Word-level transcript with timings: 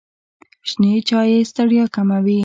شنې 0.69 0.93
چایی 1.09 1.47
ستړیا 1.51 1.85
کموي. 1.95 2.39